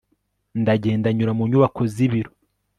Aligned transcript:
Ndagenda 0.61 1.07
nyura 1.15 1.31
mu 1.37 1.43
nyubako 1.49 1.81
zibiro 1.93 2.31